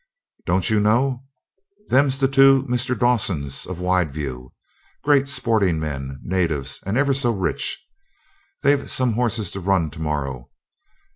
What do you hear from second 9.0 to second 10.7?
horses to run to morrow.